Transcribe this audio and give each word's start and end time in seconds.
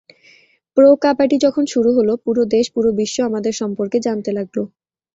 প্রো-কাবাডি 0.77 1.37
যখন 1.45 1.63
শুরু 1.73 1.89
হলো, 1.93 2.13
পুরো 2.25 2.43
দেশ, 2.53 2.65
পুরো 2.75 2.89
বিশ্ব 2.99 3.17
আমাদের 3.29 3.53
সম্পর্কে 3.61 3.97
জানতে 3.99 4.29
লাগল। 4.37 4.57